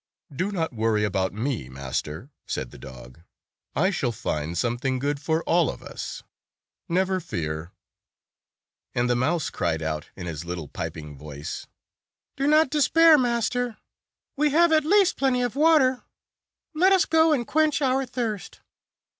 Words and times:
"Do 0.35 0.51
not 0.51 0.73
worry 0.73 1.03
about 1.03 1.31
me, 1.31 1.69
master," 1.69 2.31
said 2.47 2.71
the 2.71 2.79
dog;" 2.79 3.21
I 3.75 3.91
shall 3.91 4.11
find 4.11 4.57
something 4.57 4.97
good 4.97 5.19
for 5.21 5.43
all 5.43 5.69
of 5.69 5.83
us. 5.83 6.23
Never 6.89 7.19
fear." 7.19 7.71
And 8.95 9.07
the 9.07 9.15
mouse 9.15 9.51
cried 9.51 9.83
out 9.83 10.09
in 10.15 10.25
his 10.25 10.43
little 10.43 10.67
piping 10.67 11.15
voice, 11.19 11.67
"Do 12.35 12.47
not 12.47 12.71
despair, 12.71 13.15
master. 13.19 13.77
We 14.35 14.49
have 14.49 14.71
at 14.71 14.77
180 14.81 14.87
least 14.99 15.17
plenty 15.17 15.43
of 15.43 15.55
water; 15.55 16.01
let 16.73 16.91
us 16.93 17.05
go 17.05 17.31
and 17.31 17.45
quench 17.45 17.79
our 17.79 18.03
thirst." 18.07 18.59